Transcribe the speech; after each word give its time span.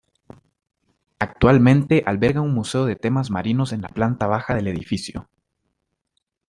Actualmente 1.19 2.01
alberga 2.07 2.41
un 2.41 2.55
museo 2.55 2.85
de 2.87 2.95
temas 2.95 3.29
marinos 3.29 3.71
en 3.71 3.83
la 3.83 3.89
planta 3.89 4.25
baja 4.25 4.55
del 4.55 4.65
edificio. 4.67 5.29